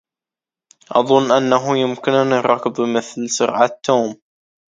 [0.91, 4.15] أظن أنه يمكنني الركض بمثل سرعة توم.